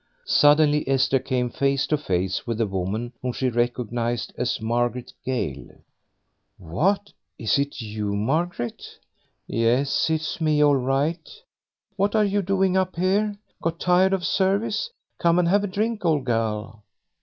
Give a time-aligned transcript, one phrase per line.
[0.25, 5.75] Suddenly Esther came face to face with a woman whom she recognised as Margaret Gale.
[6.57, 8.83] "What, is it you, Margaret?"
[9.45, 11.29] "Yes, it is me all right.
[11.97, 13.35] What are you doing up here?
[13.61, 14.89] Got tired of service?
[15.19, 16.81] Come and have a drink, old gal."